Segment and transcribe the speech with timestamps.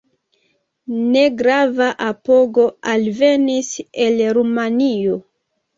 [1.15, 2.65] Negrava apogo
[2.95, 3.73] alvenis
[4.09, 5.25] el Rumanio.